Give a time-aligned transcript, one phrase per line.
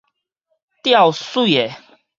[0.81, 1.75] 吊媠的